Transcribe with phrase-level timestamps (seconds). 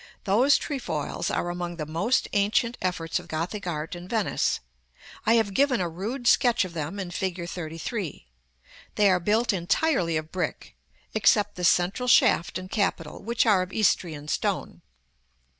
[0.23, 4.59] Those trefoils are among the most ancient efforts of Gothic art in Venice.
[5.27, 7.39] I have given a rude sketch of them in Fig.
[7.47, 8.25] XXXIII.
[8.95, 10.75] They are built entirely of brick,
[11.13, 14.81] except the central shaft and capital, which are of Istrian stone.